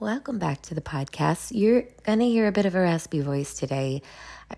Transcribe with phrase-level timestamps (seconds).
[0.00, 1.50] Welcome back to the podcast.
[1.52, 4.00] You're going to hear a bit of a raspy voice today.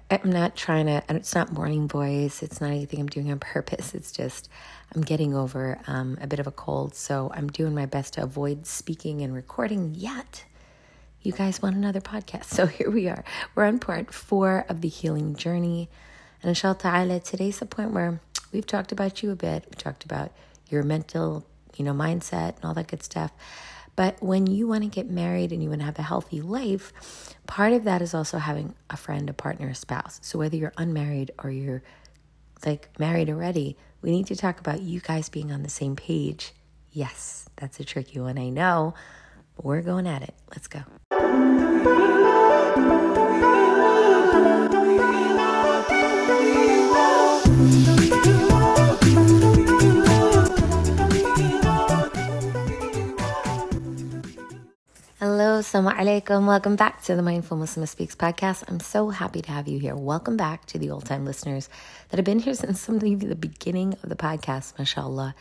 [0.08, 2.44] I'm not trying to, it's not morning voice.
[2.44, 3.92] It's not anything I'm doing on purpose.
[3.92, 4.48] It's just
[4.94, 6.94] I'm getting over um, a bit of a cold.
[6.94, 10.44] So I'm doing my best to avoid speaking and recording yet.
[11.22, 12.44] You guys want another podcast.
[12.54, 13.24] So here we are.
[13.56, 15.90] We're on part four of the healing journey.
[16.40, 18.20] And inshallah ta'ala, today's the point where
[18.52, 19.64] we've talked about you a bit.
[19.68, 20.30] We talked about
[20.68, 21.44] your mental,
[21.76, 23.32] you know, mindset and all that good stuff.
[23.94, 26.92] But when you want to get married and you want to have a healthy life,
[27.46, 30.18] part of that is also having a friend, a partner, a spouse.
[30.22, 31.82] So whether you're unmarried or you're
[32.64, 36.52] like married already, we need to talk about you guys being on the same page.
[36.90, 38.94] Yes, that's a tricky one, I know,
[39.56, 40.34] but we're going at it.
[40.50, 40.82] Let's go.
[55.72, 56.46] Assalamu alaikum.
[56.46, 58.62] Welcome back to the Mindful Muslimah Speaks podcast.
[58.68, 59.96] I'm so happy to have you here.
[59.96, 61.70] Welcome back to the old time listeners
[62.10, 65.34] that have been here since some of the beginning of the podcast, mashallah.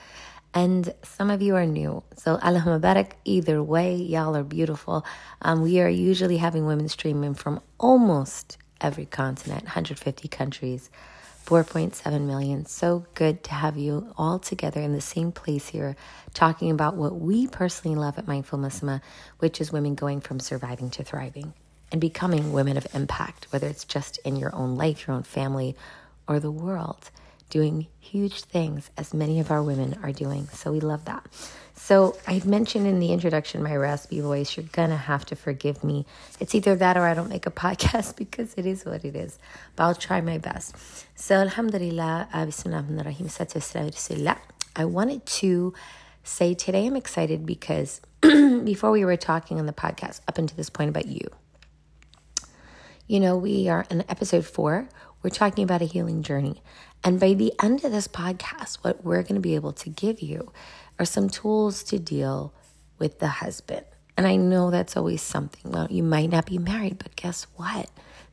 [0.54, 2.04] And some of you are new.
[2.16, 5.06] So, Allah Mubarak, either way, y'all are beautiful.
[5.42, 10.90] Um, we are usually having women streaming from almost every continent, 150 countries.
[11.46, 12.66] 4.7 million.
[12.66, 15.96] So good to have you all together in the same place here,
[16.34, 19.02] talking about what we personally love at Mindful Muslimah,
[19.40, 21.54] which is women going from surviving to thriving
[21.92, 25.76] and becoming women of impact, whether it's just in your own life, your own family,
[26.28, 27.10] or the world,
[27.52, 30.48] doing huge things as many of our women are doing.
[30.48, 31.24] So we love that.
[31.76, 34.56] So I mentioned in the introduction my raspy voice.
[34.56, 36.06] You're gonna have to forgive me.
[36.40, 39.38] It's either that or I don't make a podcast because it is what it is.
[39.76, 40.76] But I'll try my best.
[41.16, 42.50] So Alhamdulillah, uh,
[44.76, 45.74] I wanted to
[46.24, 50.70] say today I'm excited because before we were talking on the podcast up until this
[50.70, 51.28] point about you.
[53.08, 54.88] You know, we are in episode four.
[55.24, 56.62] We're talking about a healing journey.
[57.04, 60.22] And by the end of this podcast, what we're going to be able to give
[60.22, 60.52] you
[61.00, 62.54] are some tools to deal
[62.98, 63.86] with the husband.
[64.18, 65.72] And I know that's always something.
[65.72, 67.90] Well, you might not be married, but guess what?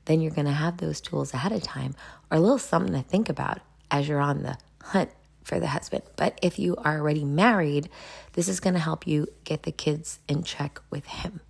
[0.06, 1.94] Then you're going to have those tools ahead of time
[2.30, 5.10] or a little something to think about as you're on the hunt
[5.44, 6.02] for the husband.
[6.16, 7.88] But if you are already married,
[8.32, 11.40] this is going to help you get the kids in check with him.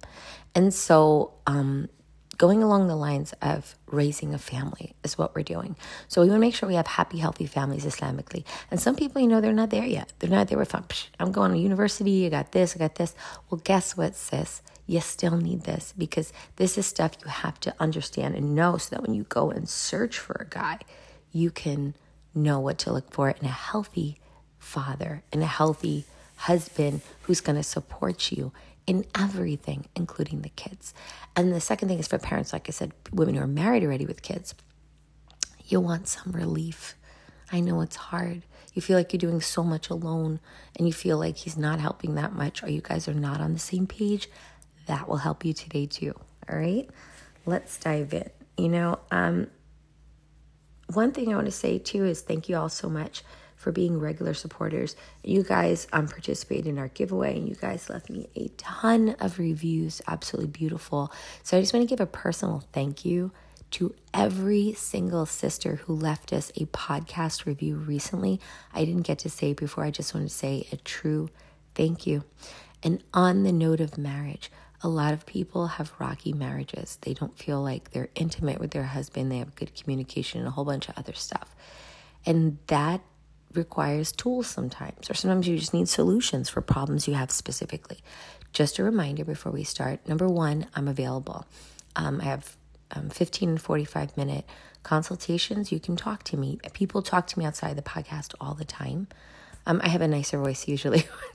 [0.55, 1.89] And so, um,
[2.39, 5.77] going along the lines of raising a family is what we're doing.
[6.07, 8.45] So we want to make sure we have happy, healthy families Islamically.
[8.71, 10.13] And some people, you know, they're not there yet.
[10.19, 10.85] They're not there with, oh,
[11.19, 13.15] I'm going to university, I got this, I got this.
[13.51, 14.63] Well, guess what, sis?
[14.87, 18.95] You still need this because this is stuff you have to understand and know so
[18.95, 20.79] that when you go and search for a guy,
[21.33, 21.95] you can
[22.35, 24.17] know what to look for in a healthy
[24.59, 26.07] father, in a healthy
[26.37, 28.53] husband who's going to support you
[28.89, 30.95] in everything, including the kids.
[31.37, 34.07] And the second thing is for parents, like I said, women who are married already
[34.07, 34.55] with kids,
[35.67, 36.95] you want some relief.
[37.53, 38.45] I know it's hard.
[38.73, 40.41] You feel like you're doing so much alone
[40.77, 43.53] and you feel like he's not helping that much or you guys are not on
[43.53, 44.31] the same page.
[44.87, 46.15] That will help you today too.
[46.49, 46.89] All right.
[47.45, 48.31] Let's dive in.
[48.57, 49.49] You know, um,
[50.95, 53.23] one thing I want to say too is thank you all so much
[53.59, 54.97] for being regular supporters.
[55.23, 59.39] You guys um, participated in our giveaway and you guys left me a ton of
[59.39, 60.01] reviews.
[60.07, 61.13] Absolutely beautiful.
[61.43, 63.33] So I just want to give a personal thank you
[63.73, 68.41] to every single sister who left us a podcast review recently.
[68.73, 69.85] I didn't get to say before.
[69.85, 71.29] I just want to say a true
[71.75, 72.25] thank you.
[72.83, 74.51] And on the note of marriage,
[74.83, 76.99] a lot of people have rocky marriages.
[77.03, 80.53] They don't feel like they're intimate with their husband, they have good communication, and a
[80.53, 81.57] whole bunch of other stuff.
[82.25, 83.01] And that
[83.59, 87.99] requires tools sometimes, or sometimes you just need solutions for problems you have specifically.
[88.55, 91.45] Just a reminder before we start number one, I'm available.
[91.97, 92.57] Um, I have
[92.93, 94.47] um, 15 and 45 minute
[94.83, 95.71] consultations.
[95.71, 96.59] You can talk to me.
[96.73, 99.09] People talk to me outside the podcast all the time.
[99.67, 101.05] Um, I have a nicer voice usually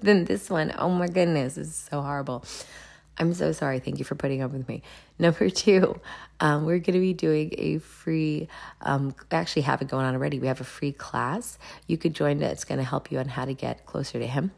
[0.00, 0.72] than this one.
[0.78, 2.44] Oh my goodness, this is so horrible.
[3.18, 3.78] I'm so sorry.
[3.78, 4.82] Thank you for putting up with me.
[5.18, 6.00] Number two,
[6.40, 8.48] um, we're going to be doing a free,
[8.80, 10.38] um, actually have it going on already.
[10.38, 11.58] We have a free class.
[11.86, 12.50] You could join it.
[12.50, 14.52] It's going to help you on how to get closer to Him.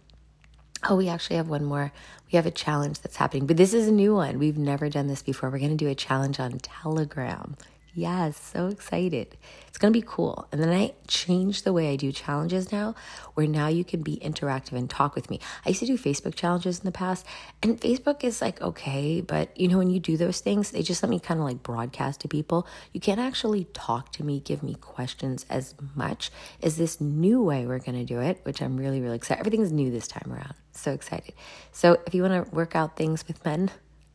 [0.89, 1.93] Oh, we actually have one more.
[2.31, 4.39] We have a challenge that's happening, but this is a new one.
[4.39, 5.51] We've never done this before.
[5.51, 7.57] We're going to do a challenge on Telegram.
[7.97, 9.37] Yes, so excited.
[9.69, 10.49] It's going to be cool.
[10.51, 12.97] And then I changed the way I do challenges now,
[13.35, 15.39] where now you can be interactive and talk with me.
[15.65, 17.25] I used to do Facebook challenges in the past,
[17.63, 21.05] and Facebook is like, okay, but you know, when you do those things, they just
[21.05, 22.67] let me kind of like broadcast to people.
[22.93, 26.33] You can't actually talk to me, give me questions as much
[26.65, 29.39] as this new way we're going to do it, which I'm really, really excited.
[29.39, 30.55] Everything's new this time around.
[30.73, 31.35] So excited.
[31.71, 33.71] So if you want to work out things with men,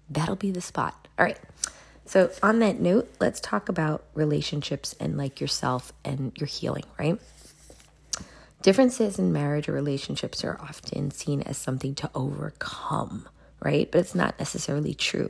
[0.10, 1.08] that'll be the spot.
[1.18, 1.40] All right.
[2.10, 7.22] So, on that note, let's talk about relationships and like yourself and your healing, right?
[8.64, 13.30] Differences in marriage or relationships are often seen as something to overcome,
[13.62, 13.92] right?
[13.92, 15.30] But it's not necessarily true.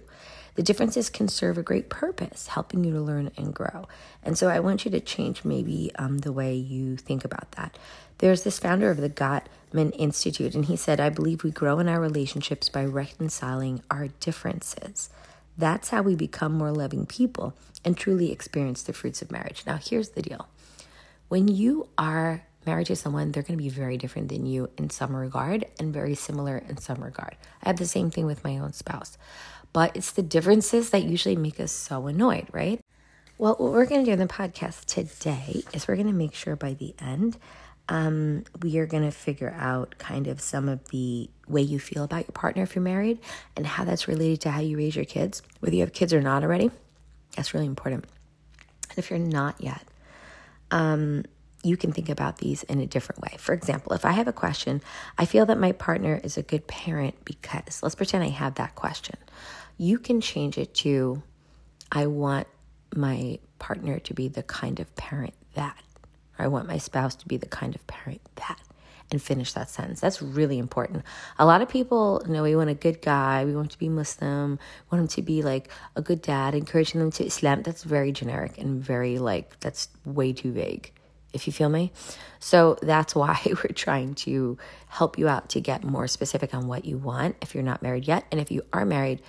[0.56, 3.90] The differences can serve a great purpose, helping you to learn and grow.
[4.24, 7.78] And so I want you to change maybe um, the way you think about that.
[8.20, 11.90] There's this founder of the Gottman Institute, and he said, I believe we grow in
[11.90, 15.10] our relationships by reconciling our differences.
[15.59, 17.53] That's how we become more loving people
[17.83, 19.63] and truly experience the fruits of marriage.
[19.67, 20.47] Now, here's the deal
[21.27, 24.89] when you are married to someone, they're going to be very different than you in
[24.89, 27.35] some regard and very similar in some regard.
[27.61, 29.17] I have the same thing with my own spouse,
[29.73, 32.79] but it's the differences that usually make us so annoyed, right?
[33.38, 36.33] Well, what we're going to do in the podcast today is we're going to make
[36.33, 37.38] sure by the end
[37.89, 42.03] um, we are going to figure out kind of some of the way you feel
[42.03, 43.19] about your partner if you're married
[43.57, 46.21] and how that's related to how you raise your kids, whether you have kids or
[46.21, 46.69] not already.
[47.36, 48.06] That's really important.
[48.89, 49.83] And if you're not yet,
[50.71, 51.25] um,
[51.63, 53.36] you can think about these in a different way.
[53.38, 54.81] For example, if I have a question,
[55.18, 58.75] I feel that my partner is a good parent because, let's pretend I have that
[58.75, 59.18] question.
[59.77, 61.24] You can change it to,
[61.92, 62.47] I want
[62.95, 65.75] my partner to be the kind of parent that
[66.39, 68.59] I want my spouse to be the kind of parent that
[69.12, 70.00] and finish that sentence.
[70.00, 71.03] That's really important.
[71.38, 73.89] A lot of people you know we want a good guy, we want to be
[73.89, 74.59] Muslim,
[74.91, 77.63] want him to be like a good dad, encouraging them to Islam.
[77.63, 80.91] That's very generic and very like that's way too vague.
[81.31, 81.91] If you feel me?
[82.39, 84.57] So that's why we're trying to
[84.88, 88.07] help you out to get more specific on what you want if you're not married
[88.07, 88.25] yet.
[88.31, 89.21] And if you are married,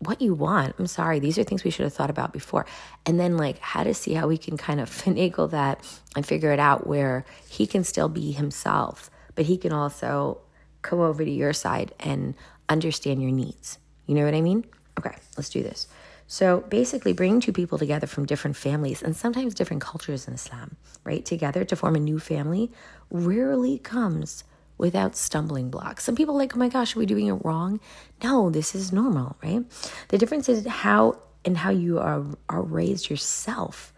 [0.00, 0.74] what you want.
[0.78, 2.66] I'm sorry, these are things we should have thought about before.
[3.06, 5.80] And then, like, how to see how we can kind of finagle that
[6.16, 10.40] and figure it out where he can still be himself, but he can also
[10.82, 12.34] come over to your side and
[12.68, 13.78] understand your needs.
[14.06, 14.64] You know what I mean?
[14.98, 15.86] Okay, let's do this.
[16.26, 20.76] So basically, bringing two people together from different families and sometimes different cultures in Islam,
[21.04, 22.70] right, together to form a new family
[23.10, 24.44] rarely comes
[24.80, 26.02] without stumbling blocks.
[26.04, 27.80] Some people like, oh my gosh, are we doing it wrong?
[28.24, 29.62] No, this is normal, right?
[30.08, 33.92] The difference is how and how you are, are raised yourself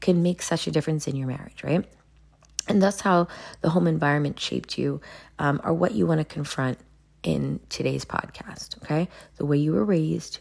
[0.00, 1.82] can make such a difference in your marriage, right?
[2.68, 3.28] And that's how
[3.62, 5.00] the home environment shaped you,
[5.38, 6.78] um, or what you want to confront
[7.22, 9.08] in today's podcast, okay?
[9.36, 10.40] The way you were raised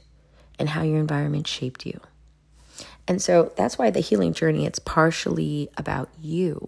[0.60, 1.98] and how your environment shaped you.
[3.07, 6.68] And so that's why the healing journey, it's partially about you.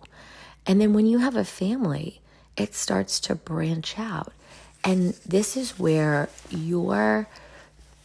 [0.65, 2.21] And then when you have a family,
[2.59, 4.33] it starts to branch out.
[4.83, 7.27] And this is where your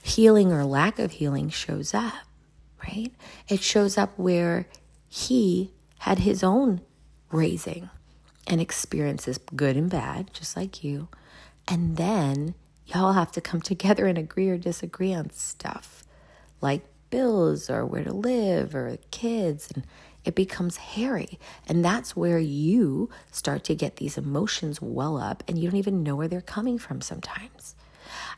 [0.03, 2.13] healing or lack of healing shows up,
[2.83, 3.13] right?
[3.49, 4.67] It shows up where
[5.09, 6.81] he had his own
[7.31, 7.91] raising
[8.47, 11.09] and experiences, good and bad, just like you.
[11.67, 12.55] And then
[12.87, 16.05] y'all have to come together and agree or disagree on stuff
[16.61, 19.85] like bills or where to live or kids and
[20.25, 21.39] it becomes hairy.
[21.69, 26.03] And that's where you start to get these emotions well up and you don't even
[26.03, 27.75] know where they're coming from sometimes.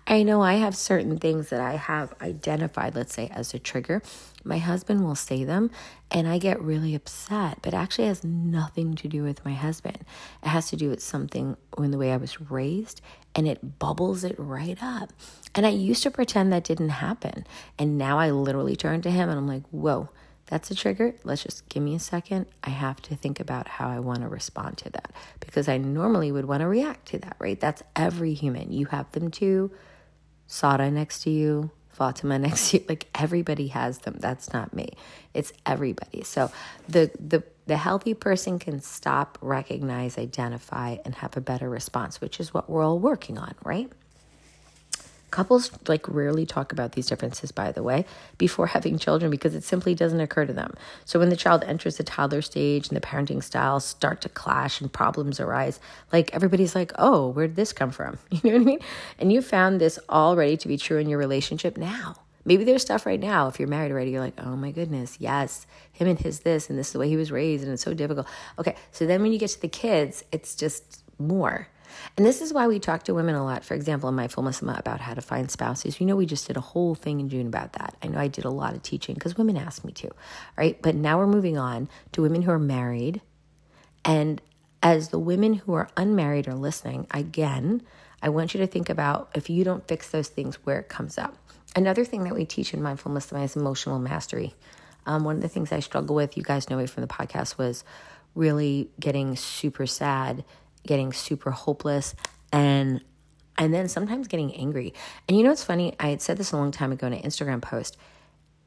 [0.06, 4.02] I know I have certain things that I have identified, let's say, as a trigger.
[4.44, 5.70] My husband will say them
[6.12, 10.04] and I get really upset, but actually has nothing to do with my husband.
[10.44, 13.00] It has to do with something in the way I was raised
[13.34, 15.12] and it bubbles it right up.
[15.54, 17.44] And I used to pretend that didn't happen.
[17.76, 20.10] And now I literally turn to him and I'm like, whoa,
[20.46, 21.14] that's a trigger.
[21.24, 22.46] Let's just give me a second.
[22.62, 26.30] I have to think about how I want to respond to that because I normally
[26.30, 27.58] would want to react to that, right?
[27.58, 28.72] That's every human.
[28.72, 29.72] You have them too.
[30.46, 32.84] Sada next to you, Fatima next to you.
[32.88, 34.16] Like everybody has them.
[34.20, 34.90] That's not me.
[35.34, 36.22] It's everybody.
[36.22, 36.50] So
[36.88, 42.38] the the the healthy person can stop, recognize, identify, and have a better response, which
[42.38, 43.90] is what we're all working on, right?
[45.36, 48.06] Couples like rarely talk about these differences, by the way,
[48.38, 50.72] before having children because it simply doesn't occur to them.
[51.04, 54.80] So when the child enters the toddler stage and the parenting styles start to clash
[54.80, 55.78] and problems arise,
[56.10, 58.18] like everybody's like, oh, where did this come from?
[58.30, 58.78] You know what I mean?
[59.18, 62.16] And you found this already to be true in your relationship now.
[62.46, 63.48] Maybe there's stuff right now.
[63.48, 66.78] If you're married already, you're like, oh my goodness, yes, him and his this, and
[66.78, 68.26] this is the way he was raised, and it's so difficult.
[68.58, 71.68] Okay, so then when you get to the kids, it's just more.
[72.16, 73.64] And this is why we talk to women a lot.
[73.64, 76.00] For example, in Mindful Muslimah about how to find spouses.
[76.00, 77.96] You know, we just did a whole thing in June about that.
[78.02, 80.10] I know I did a lot of teaching because women asked me to,
[80.56, 80.80] right?
[80.80, 83.20] But now we're moving on to women who are married.
[84.04, 84.40] And
[84.82, 87.82] as the women who are unmarried are listening, again,
[88.22, 91.18] I want you to think about if you don't fix those things, where it comes
[91.18, 91.36] up.
[91.74, 94.54] Another thing that we teach in Mindful Muslimah is emotional mastery.
[95.04, 97.58] Um, one of the things I struggle with, you guys know me from the podcast,
[97.58, 97.84] was
[98.34, 100.44] really getting super sad,
[100.86, 102.14] getting super hopeless,
[102.52, 103.02] and
[103.58, 104.92] and then sometimes getting angry.
[105.28, 105.94] And you know what's funny?
[105.98, 107.96] I had said this a long time ago in an Instagram post.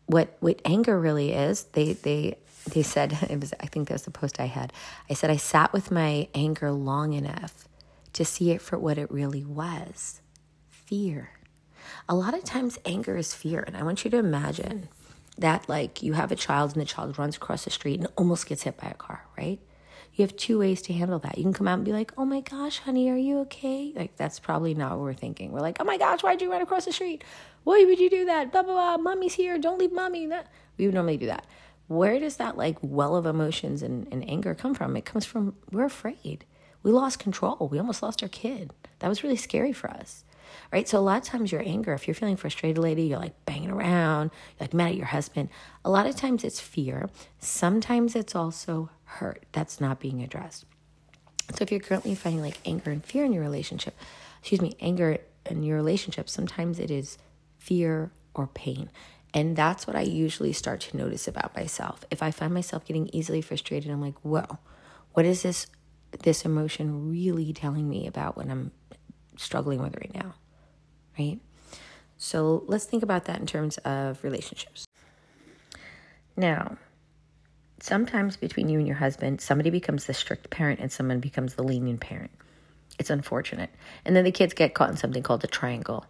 [0.08, 2.38] What what anger really is, they they
[2.72, 4.74] they said it was I think that was the post I had.
[5.10, 7.68] I said I sat with my anger long enough
[8.14, 10.22] to see it for what it really was.
[10.70, 11.32] Fear.
[12.08, 14.90] A lot of times anger is fear, and I want you to imagine
[15.38, 18.48] that like you have a child and the child runs across the street and almost
[18.48, 19.60] gets hit by a car, right?
[20.20, 21.38] You have two ways to handle that.
[21.38, 24.18] You can come out and be like, "Oh my gosh, honey, are you okay?" Like
[24.18, 25.54] that's probably not what we're thinking.
[25.54, 27.24] We're like, "Oh my gosh, why'd you run across the street?
[27.64, 28.52] Why would you do that?
[28.52, 28.98] Blah blah blah.
[28.98, 29.58] Mommy's here.
[29.58, 30.48] Don't leave mommy." That
[30.78, 31.46] we would normally do that.
[31.88, 34.98] Where does that like well of emotions and, and anger come from?
[34.98, 36.44] It comes from we're afraid.
[36.84, 37.70] We lost control.
[37.72, 38.74] We almost lost our kid.
[39.00, 40.26] That was really scary for us
[40.72, 40.88] right?
[40.88, 43.72] So a lot of times your anger, if you're feeling frustrated, lady, you're like banging
[43.72, 45.50] around, you're like mad at your husband.
[45.86, 47.10] A lot of times it's fear.
[47.40, 50.66] Sometimes it's also hurt that's not being addressed.
[51.56, 53.96] So if you're currently finding like anger and fear in your relationship,
[54.40, 57.18] excuse me, anger in your relationship, sometimes it is
[57.58, 58.90] fear or pain.
[59.34, 62.04] And that's what I usually start to notice about myself.
[62.12, 64.60] If I find myself getting easily frustrated, I'm like, whoa,
[65.14, 65.68] what is this
[66.24, 68.72] this emotion really telling me about what I'm
[69.38, 70.34] struggling with right now?
[71.20, 71.40] right?
[72.18, 74.86] So let's think about that in terms of relationships.
[76.36, 76.78] Now,
[77.84, 81.64] sometimes between you and your husband, somebody becomes the strict parent and someone becomes the
[81.64, 82.32] lenient parent.
[82.98, 83.70] It's unfortunate.
[84.06, 86.06] And then the kids get caught in something called a triangle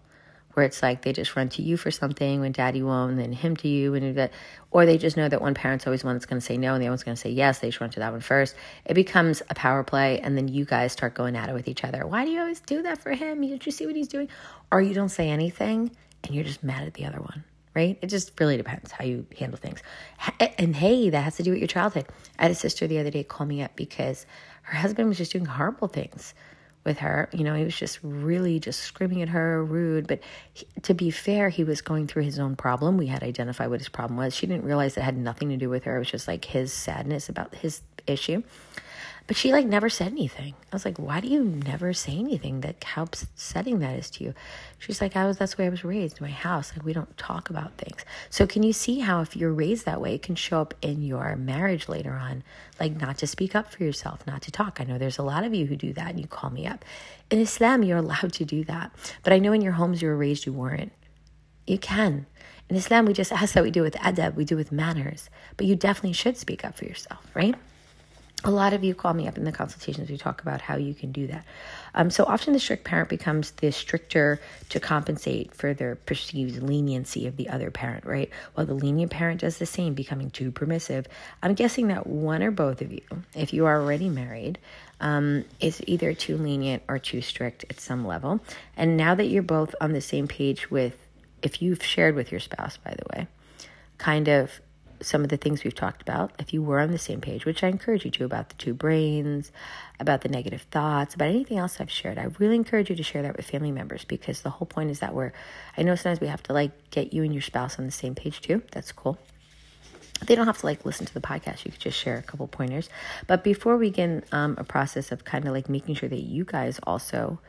[0.54, 3.32] where it's like they just run to you for something when daddy won't, and then
[3.32, 4.32] him to you, and that,
[4.72, 6.82] or they just know that one parent's always one that's going to say no, and
[6.82, 7.60] the other one's going to say yes.
[7.60, 8.56] They just run to that one first.
[8.86, 11.84] It becomes a power play, and then you guys start going at it with each
[11.84, 12.06] other.
[12.06, 13.44] Why do you always do that for him?
[13.44, 14.28] You don't you see what he's doing?
[14.72, 15.92] Or you don't say anything,
[16.24, 17.44] and you're just mad at the other one.
[17.80, 17.98] Right?
[18.02, 19.82] It just really depends how you handle things.
[20.58, 22.08] And hey, that has to do with your childhood.
[22.38, 24.26] I had a sister the other day call me up because
[24.64, 26.34] her husband was just doing horrible things
[26.84, 27.30] with her.
[27.32, 30.08] You know, he was just really just screaming at her, rude.
[30.08, 30.20] But
[30.54, 32.98] he, to be fair, he was going through his own problem.
[32.98, 34.36] We had identified what his problem was.
[34.36, 35.96] She didn't realize it had nothing to do with her.
[35.96, 38.44] It was just like his sadness about his issue.
[39.30, 40.56] But she like never said anything.
[40.74, 42.62] I was like, why do you never say anything?
[42.62, 44.34] That how upsetting that is to you.
[44.80, 46.72] She's like, I was that's the way I was raised in my house.
[46.76, 48.04] Like we don't talk about things.
[48.32, 51.04] So can you see how if you're raised that way, it can show up in
[51.04, 52.44] your marriage later on,
[52.80, 54.82] like not to speak up for yourself, not to talk.
[54.82, 56.84] I know there's a lot of you who do that and you call me up.
[57.30, 58.92] In Islam, you're allowed to do that.
[59.22, 60.92] But I know in your homes you were raised you weren't.
[61.68, 62.26] You can.
[62.68, 65.30] In Islam, we just ask that we do with adab, we do with manners.
[65.56, 67.54] But you definitely should speak up for yourself, right?
[68.46, 70.10] A lot of you call me up in the consultations.
[70.10, 71.44] We talk about how you can do that.
[71.94, 77.28] Um, so often the strict parent becomes the stricter to compensate for their perceived leniency
[77.28, 78.30] of the other parent, right?
[78.54, 81.08] While the lenient parent does the same, becoming too permissive.
[81.44, 83.02] I'm guessing that one or both of you,
[83.36, 84.58] if you are already married,
[85.02, 88.40] um, is either too lenient or too strict at some level.
[88.78, 90.98] And now that you're both on the same page with,
[91.42, 93.28] if you've shared with your spouse, by the way,
[93.98, 94.62] kind of
[95.02, 97.64] some of the things we've talked about, if you were on the same page, which
[97.64, 99.52] I encourage you to about the two brains,
[100.00, 103.22] about the negative thoughts, about anything else I've shared, I really encourage you to share
[103.22, 105.32] that with family members because the whole point is that we're,
[105.78, 108.16] I know sometimes we have to like get you and your spouse on the same
[108.16, 108.62] page too.
[108.72, 109.18] That's cool.
[110.26, 111.66] They don't have to like listen to the podcast.
[111.66, 112.90] You could just share a couple pointers.
[113.28, 116.44] But before we begin um, a process of kind of like making sure that you
[116.44, 117.40] guys also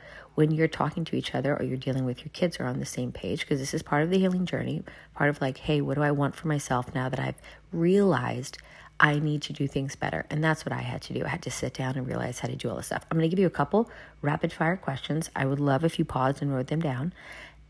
[0.41, 2.87] when you're talking to each other or you're dealing with your kids are on the
[2.87, 4.83] same page because this is part of the healing journey
[5.15, 7.35] part of like hey what do i want for myself now that i've
[7.73, 8.57] realized
[8.99, 10.27] i need to do things better?
[10.31, 11.25] And that's what i had to do.
[11.25, 13.05] I had to sit down and realize how to do all this stuff.
[13.11, 15.31] I'm going to give you a couple rapid fire questions.
[15.35, 17.13] I would love if you paused and wrote them down.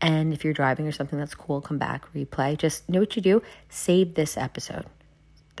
[0.01, 2.57] And if you're driving or something that's cool come back replay.
[2.57, 3.41] Just know what you do.
[3.69, 4.85] Save this episode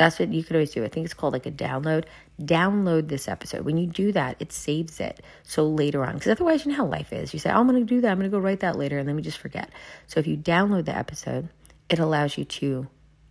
[0.01, 0.83] that's what you could always do.
[0.83, 2.05] I think it's called like a download.
[2.41, 3.65] Download this episode.
[3.65, 5.21] When you do that, it saves it.
[5.43, 7.33] So later on, because otherwise, you know how life is.
[7.33, 8.11] You say, oh, I'm going to do that.
[8.11, 8.97] I'm going to go write that later.
[8.97, 9.69] And then we just forget.
[10.07, 11.49] So if you download the episode,
[11.87, 12.87] it allows you to,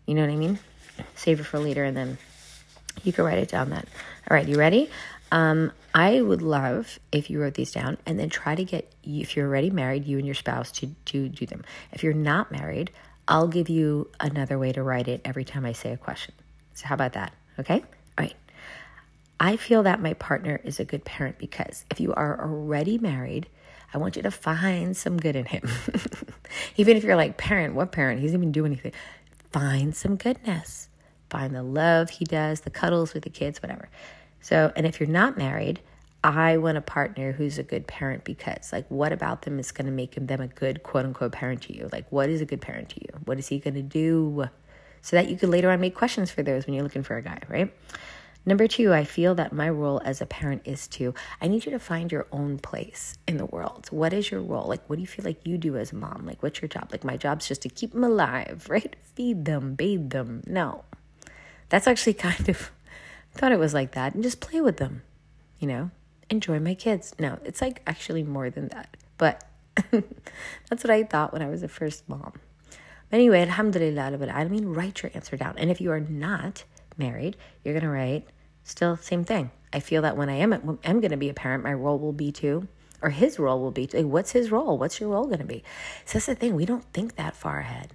[0.06, 0.60] you know what I mean?
[1.16, 2.18] Save it for later and then
[3.02, 3.84] you can write it down then.
[4.30, 4.90] All right, you ready?
[5.32, 9.34] Um, I would love if you wrote these down and then try to get, if
[9.34, 11.64] you're already married, you and your spouse to, to do them.
[11.90, 12.92] If you're not married,
[13.26, 16.34] I'll give you another way to write it every time I say a question.
[16.74, 17.32] So, how about that?
[17.58, 17.82] Okay?
[18.18, 18.36] All right.
[19.38, 23.48] I feel that my partner is a good parent because if you are already married,
[23.92, 25.68] I want you to find some good in him.
[26.76, 28.20] even if you're like, parent, what parent?
[28.20, 28.92] He doesn't even do anything.
[29.50, 30.88] Find some goodness.
[31.28, 33.88] Find the love he does, the cuddles with the kids, whatever.
[34.40, 35.80] So, and if you're not married,
[36.22, 39.86] I want a partner who's a good parent because, like, what about them is going
[39.86, 41.88] to make them a good quote unquote parent to you?
[41.92, 43.08] Like, what is a good parent to you?
[43.24, 44.48] What is he going to do?
[45.02, 47.22] So that you could later on make questions for those when you're looking for a
[47.22, 47.72] guy, right?
[48.46, 51.72] Number two, I feel that my role as a parent is to, I need you
[51.72, 53.88] to find your own place in the world.
[53.90, 54.66] What is your role?
[54.66, 56.24] Like, what do you feel like you do as a mom?
[56.24, 56.88] Like, what's your job?
[56.90, 58.96] Like, my job's just to keep them alive, right?
[59.14, 60.42] Feed them, bathe them.
[60.46, 60.84] No.
[61.68, 62.70] That's actually kind of,
[63.34, 64.14] I thought it was like that.
[64.14, 65.02] And just play with them,
[65.58, 65.90] you know?
[66.30, 67.14] Enjoy my kids.
[67.18, 68.96] No, it's like actually more than that.
[69.18, 69.44] But
[69.90, 72.32] that's what I thought when I was a first mom.
[73.10, 75.58] But anyway, alhamdulillah, I mean, write your answer down.
[75.58, 76.64] And if you are not,
[76.96, 78.28] married, you're going to write
[78.62, 79.50] still same thing.
[79.72, 82.12] I feel that when I am am going to be a parent, my role will
[82.12, 82.68] be to
[83.02, 84.76] or his role will be to, what's his role?
[84.76, 85.64] What's your role going to be?
[86.04, 86.54] So that's the thing.
[86.54, 87.94] We don't think that far ahead.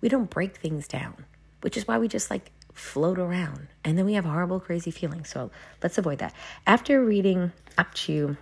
[0.00, 1.26] We don't break things down,
[1.60, 5.28] which is why we just like float around and then we have horrible, crazy feelings.
[5.28, 5.50] So
[5.82, 6.32] let's avoid that.
[6.66, 8.36] After reading up to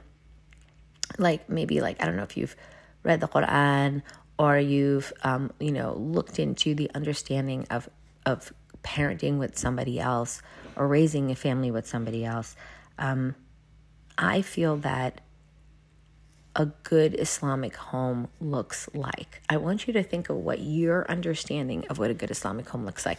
[1.19, 2.57] like maybe like, I don't know if you've
[3.03, 4.03] read the Quran
[4.39, 7.89] or you've, um, you know, looked into the understanding of,
[8.25, 8.53] of
[8.83, 10.43] parenting with somebody else
[10.77, 12.55] or raising a family with somebody else,
[12.99, 13.35] um,
[14.19, 15.21] I feel that
[16.55, 19.43] a good Islamic home looks like.
[19.49, 22.87] I want you to think of what your understanding of what a good Islamic home
[22.87, 23.19] looks like.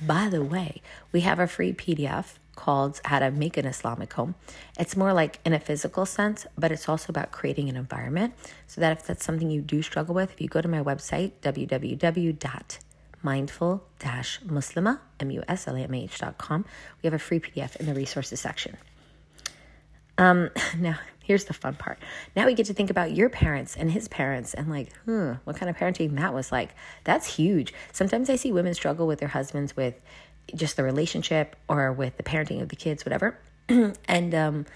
[0.00, 4.34] By the way, we have a free PDF called How to Make an Islamic Home.
[4.78, 8.34] It's more like in a physical sense, but it's also about creating an environment
[8.66, 11.32] so that if that's something you do struggle with, if you go to my website,
[11.42, 12.78] www
[13.26, 16.64] mindful muslima, M U S L A M A H.com.
[17.02, 18.76] We have a free PDF in the resources section.
[20.16, 21.98] Um, now, here's the fun part.
[22.36, 25.56] Now we get to think about your parents and his parents and like, hmm, what
[25.56, 26.70] kind of parenting that was like.
[27.02, 27.74] That's huge.
[27.92, 30.00] Sometimes I see women struggle with their husbands with
[30.54, 33.38] just the relationship or with the parenting of the kids, whatever.
[33.68, 34.66] and um,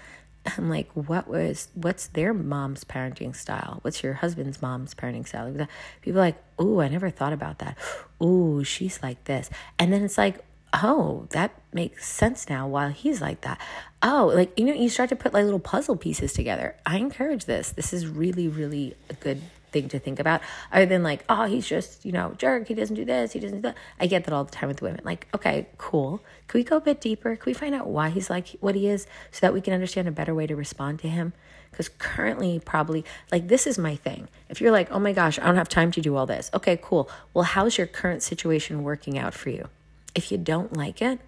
[0.57, 3.79] I'm like, what was, what's their mom's parenting style?
[3.81, 5.67] What's your husband's mom's parenting style?
[6.01, 7.77] People like, oh, I never thought about that.
[8.19, 9.49] Oh, she's like this.
[9.77, 13.59] And then it's like, oh, that makes sense now while he's like that.
[14.01, 16.75] Oh, like, you know, you start to put like little puzzle pieces together.
[16.85, 17.71] I encourage this.
[17.71, 21.67] This is really, really a good thing to think about other than like oh he's
[21.67, 22.67] just you know jerk.
[22.67, 23.31] He doesn't do this.
[23.33, 23.77] He doesn't do that.
[23.99, 25.01] I get that all the time with women.
[25.03, 26.21] Like okay cool.
[26.47, 27.35] Can we go a bit deeper?
[27.35, 30.07] Can we find out why he's like what he is so that we can understand
[30.07, 31.33] a better way to respond to him?
[31.71, 34.27] Because currently probably like this is my thing.
[34.49, 36.49] If you're like oh my gosh i don't have time to do all this.
[36.53, 37.09] Okay cool.
[37.33, 39.67] Well how's your current situation working out for you?
[40.13, 41.19] If you don't like it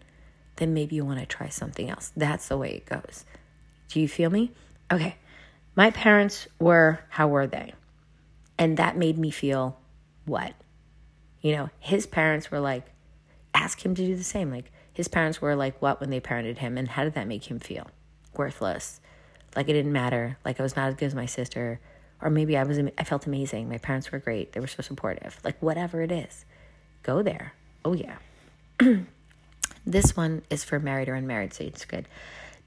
[0.58, 2.12] then maybe you want to try something else.
[2.16, 3.26] That's the way it goes.
[3.90, 4.52] Do you feel me?
[4.92, 5.16] Okay.
[5.76, 7.74] My parents were how were they
[8.64, 9.78] and that made me feel
[10.24, 10.54] what?
[11.42, 12.86] You know, his parents were like,
[13.54, 14.50] ask him to do the same.
[14.50, 16.78] Like, his parents were like, what when they parented him?
[16.78, 17.88] And how did that make him feel?
[18.38, 19.02] Worthless.
[19.54, 20.38] Like, it didn't matter.
[20.46, 21.82] Like, I was not as good as my sister.
[22.22, 23.68] Or maybe I was, I felt amazing.
[23.68, 24.54] My parents were great.
[24.54, 25.42] They were so supportive.
[25.44, 26.46] Like, whatever it is,
[27.02, 27.56] go there.
[27.84, 28.16] Oh, yeah.
[29.86, 32.08] this one is for married or unmarried, so it's good.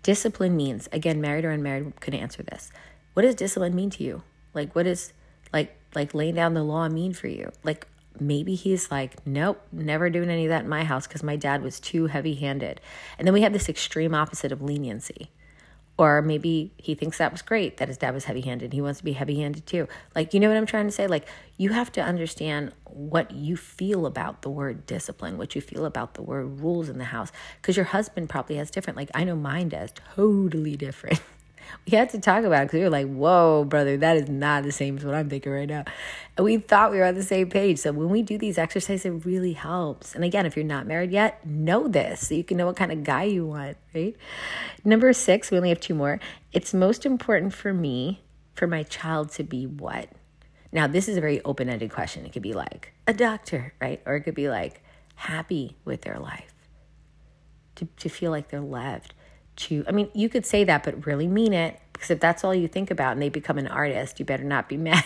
[0.03, 2.71] Discipline means, again, married or unmarried can answer this.
[3.15, 4.25] What does discipline mean to you?
[4.53, 5.15] Like, what is
[5.57, 7.51] like like laying down the law mean for you?
[7.64, 7.87] Like
[8.21, 11.62] maybe he's like, nope, never doing any of that in my house because my dad
[11.62, 12.81] was too heavy handed.
[13.19, 15.31] And then we have this extreme opposite of leniency.
[15.99, 18.75] Or maybe he thinks that was great that his dad was heavy handed.
[18.75, 19.88] He wants to be heavy handed too.
[20.14, 21.07] Like, you know what I'm trying to say?
[21.07, 25.87] Like, you have to understand what you feel about the word discipline, what you feel
[25.87, 27.33] about the word rules in the house.
[27.62, 28.99] Because your husband probably has different.
[28.99, 31.23] Like, I know mine does totally different.
[31.87, 34.64] we had to talk about it because we were like, whoa, brother, that is not
[34.64, 35.85] the same as what I'm thinking right now.
[36.37, 37.79] And we thought we were on the same page.
[37.79, 40.14] So when we do these exercises, it really helps.
[40.14, 42.92] And again, if you're not married yet, know this so you can know what kind
[42.92, 44.16] of guy you want, right?
[44.85, 46.18] Number six, we only have two more.
[46.52, 48.22] It's most important for me
[48.55, 50.09] for my child to be what?
[50.72, 52.26] Now, this is a very open ended question.
[52.26, 54.02] It could be like a doctor, right?
[54.05, 54.83] Or it could be like
[55.14, 56.52] happy with their life,
[57.76, 59.14] to, to feel like they're loved
[59.57, 61.81] to, I mean, you could say that, but really mean it.
[61.92, 64.69] Because if that's all you think about and they become an artist, you better not
[64.69, 65.05] be mad.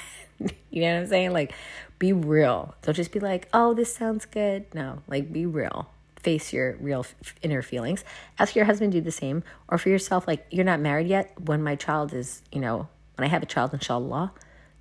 [0.71, 1.33] you know what I'm saying?
[1.33, 1.53] Like,
[1.99, 2.75] be real.
[2.83, 4.67] Don't just be like, oh, this sounds good.
[4.75, 5.89] No, like, be real.
[6.17, 7.07] Face your real
[7.43, 8.05] inner feelings.
[8.39, 9.43] Ask your husband do the same.
[9.69, 11.33] Or for yourself, like, you're not married yet.
[11.41, 14.33] When my child is, you know, when I have a child, inshallah,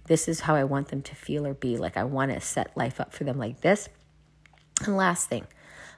[0.05, 1.77] this is how I want them to feel or be.
[1.77, 3.87] Like, I want to set life up for them like this.
[4.85, 5.45] And last thing,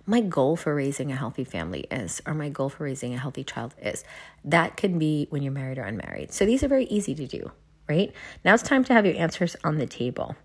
[0.06, 3.44] my goal for raising a healthy family is, or my goal for raising a healthy
[3.44, 4.04] child is.
[4.44, 6.34] That can be when you're married or unmarried.
[6.34, 7.52] So these are very easy to do,
[7.88, 8.14] right?
[8.44, 10.36] Now it's time to have your answers on the table,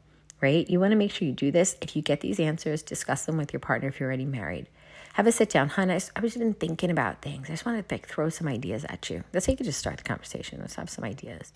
[0.40, 0.68] right?
[0.68, 1.76] You want to make sure you do this.
[1.80, 4.68] If you get these answers, discuss them with your partner if you're already married.
[5.14, 5.70] Have a sit down.
[5.70, 7.48] Hun, I, I was been thinking about things.
[7.48, 9.24] I just want to like throw some ideas at you.
[9.32, 10.60] That's how you can just start the conversation.
[10.60, 11.54] Let's have some ideas.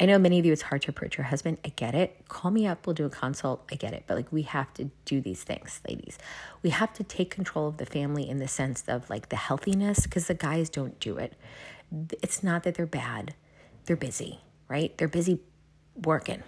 [0.00, 1.58] I know many of you it's hard to approach your husband.
[1.64, 2.26] I get it.
[2.28, 2.86] Call me up.
[2.86, 3.64] We'll do a consult.
[3.70, 4.04] I get it.
[4.06, 6.18] But like we have to do these things, ladies.
[6.62, 10.00] We have to take control of the family in the sense of like the healthiness
[10.00, 11.34] because the guys don't do it.
[12.22, 13.34] It's not that they're bad.
[13.86, 14.96] They're busy, right?
[14.98, 15.40] They're busy
[16.02, 16.42] working.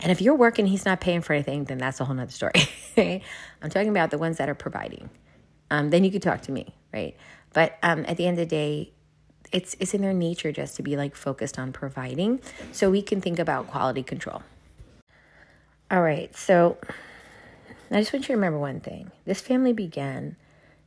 [0.00, 2.52] And if you're working, he's not paying for anything, then that's a whole nother story.
[3.62, 5.10] I'm talking about the ones that are providing.
[5.70, 7.16] Um, then you could talk to me, right?
[7.52, 8.92] But um, at the end of the day,
[9.52, 12.40] it's it's in their nature just to be like focused on providing
[12.72, 14.42] so we can think about quality control.
[15.90, 16.78] All right so
[17.90, 19.10] i just want you to remember one thing.
[19.24, 20.36] This family began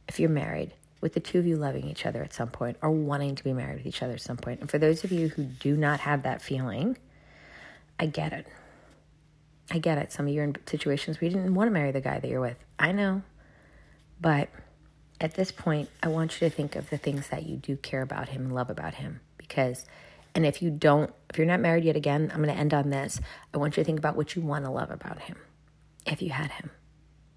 [0.08, 2.90] if you're married with the two of you loving each other at some point or
[2.90, 4.62] wanting to be married with each other at some point.
[4.62, 6.98] And for those of you who do not have that feeling
[8.00, 8.48] i get it.
[9.72, 10.12] I get it.
[10.12, 12.28] Some of you are in situations where you didn't want to marry the guy that
[12.28, 12.58] you're with.
[12.78, 13.22] I know.
[14.20, 14.50] But
[15.22, 18.02] at this point, I want you to think of the things that you do care
[18.02, 19.22] about him and love about him.
[19.38, 19.86] Because,
[20.36, 22.90] and if you don't, if you're not married yet again, I'm going to end on
[22.90, 23.20] this.
[23.54, 25.38] I want you to think about what you want to love about him
[26.06, 26.72] if you had him,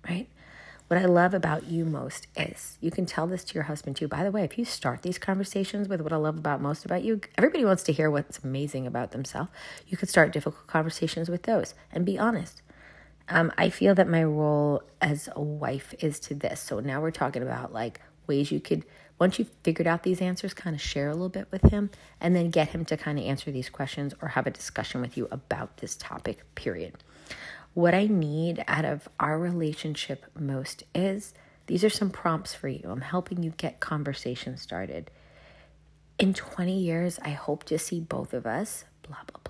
[0.08, 0.28] right?
[0.88, 4.06] What I love about you most is you can tell this to your husband too.
[4.06, 7.02] By the way, if you start these conversations with what I love about most about
[7.02, 9.50] you, everybody wants to hear what's amazing about themselves.
[9.88, 12.62] You could start difficult conversations with those and be honest.
[13.28, 16.60] Um, I feel that my role as a wife is to this.
[16.60, 18.84] So now we're talking about like ways you could,
[19.18, 22.36] once you've figured out these answers, kind of share a little bit with him and
[22.36, 25.26] then get him to kind of answer these questions or have a discussion with you
[25.30, 26.94] about this topic, period.
[27.74, 31.34] What I need out of our relationship most is
[31.66, 32.88] these are some prompts for you.
[32.88, 35.10] I'm helping you get conversation started.
[36.18, 39.45] In 20 years, I hope to see both of us, blah, blah, blah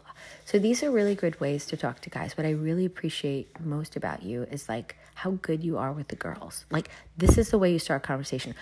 [0.46, 2.36] so these are really good ways to talk to guys.
[2.36, 6.14] What I really appreciate most about you is like how good you are with the
[6.14, 6.64] girls.
[6.70, 8.54] Like this is the way you start a conversation.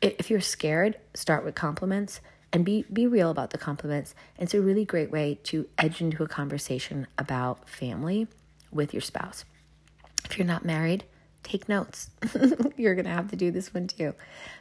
[0.00, 2.22] If you're scared, start with compliments
[2.54, 4.14] and be be real about the compliments.
[4.38, 8.28] It's a really great way to edge into a conversation about family
[8.72, 9.44] with your spouse.
[10.24, 11.04] If you're not married,
[11.46, 12.10] take notes.
[12.76, 14.14] You're going to have to do this one too.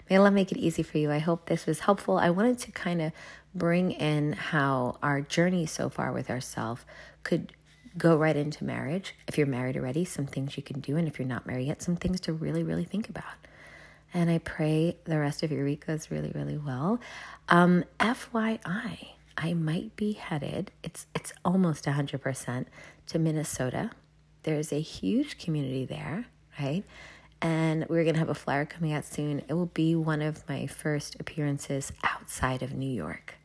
[0.10, 1.12] May Allah make it easy for you.
[1.12, 2.18] I hope this was helpful.
[2.18, 3.12] I wanted to kind of
[3.54, 6.86] bring in how our journey so far with ourselves
[7.24, 7.54] could
[7.98, 9.16] go right into marriage.
[9.28, 10.98] If you're married already, some things you can do.
[10.98, 13.24] And if you're not married yet, some things to really, really think about.
[14.14, 17.00] And I pray the rest of your week goes really, really well.
[17.50, 22.66] Um, FYI, I might be headed, it's, it's almost 100%
[23.08, 23.92] to Minnesota.
[24.44, 26.28] There's a huge community there
[26.60, 26.84] right?
[27.42, 29.44] And we're going to have a flyer coming out soon.
[29.48, 33.36] It will be one of my first appearances outside of New York.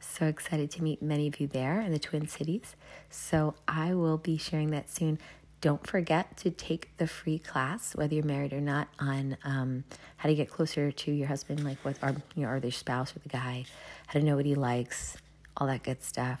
[0.00, 2.76] So excited to meet many of you there in the Twin Cities.
[3.08, 5.18] So I will be sharing that soon.
[5.60, 9.84] Don't forget to take the free class, whether you're married or not, on um,
[10.16, 13.14] how to get closer to your husband, like with our, you know, or their spouse
[13.16, 13.64] or the guy,
[14.08, 15.16] how to know what he likes,
[15.56, 16.40] all that good stuff.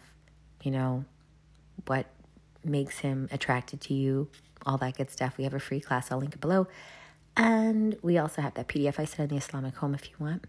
[0.62, 1.04] You know,
[1.86, 2.06] what
[2.64, 4.28] makes him attracted to you,
[4.66, 5.36] all that good stuff.
[5.36, 6.66] We have a free class, I'll link it below.
[7.36, 10.44] And we also have that PDF I said in the Islamic home if you want.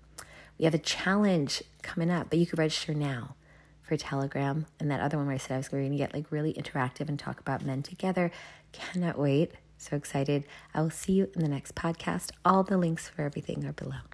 [0.58, 3.36] We have a challenge coming up, but you can register now
[3.82, 4.65] for Telegram.
[4.80, 7.10] And that other one where I said I was going to get like really interactive
[7.10, 8.32] and talk about men together.
[8.71, 9.52] Cannot wait.
[9.78, 10.45] So excited.
[10.73, 12.32] I will see you in the next podcast.
[12.45, 14.12] All the links for everything are below.